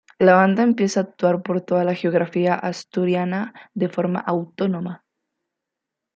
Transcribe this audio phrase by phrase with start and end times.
[0.17, 5.05] La banda empieza a actuar por toda la geografía asturiana de forma autónoma.